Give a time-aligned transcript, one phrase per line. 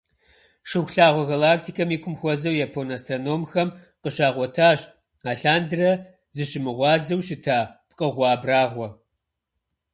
[0.69, 3.69] Шыхулъагъуэ галактикэм и кум хуэзэу япон астрономхэм
[4.01, 4.79] къыщагъуэтащ
[5.31, 5.91] алъандэрэ
[6.35, 8.87] зыщымыгъуазэу щыта пкъыгъуэ абрагъуэ.